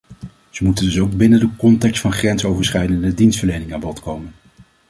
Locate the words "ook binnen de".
0.99-1.55